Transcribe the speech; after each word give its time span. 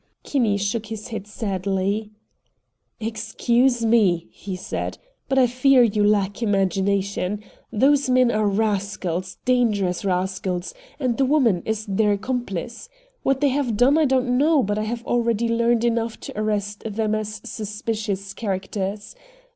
Kinney 0.23 0.57
shook 0.57 0.87
his 0.87 1.09
head 1.09 1.27
sadly. 1.27 2.09
"Excuse 2.99 3.85
me," 3.85 4.29
he 4.31 4.55
said, 4.55 4.97
"but 5.29 5.37
I 5.37 5.45
fear 5.45 5.83
you 5.83 6.03
lack 6.03 6.41
imagination. 6.41 7.43
Those 7.71 8.09
men 8.09 8.31
are 8.31 8.47
rascals, 8.47 9.37
dangerous 9.45 10.03
rascals, 10.03 10.73
and 10.99 11.17
the 11.17 11.25
woman 11.25 11.61
is 11.67 11.85
their 11.85 12.13
accomplice. 12.13 12.89
What 13.21 13.41
they 13.41 13.49
have 13.49 13.77
done 13.77 13.95
I 13.95 14.05
don't 14.05 14.39
know, 14.39 14.63
but 14.63 14.79
I 14.79 14.85
have 14.85 15.05
already 15.05 15.47
learned 15.47 15.83
enough 15.83 16.19
to 16.21 16.33
arrest 16.35 16.79
them 16.83 17.13
as 17.13 17.39
suspicious 17.43 18.33
characters. 18.33 19.15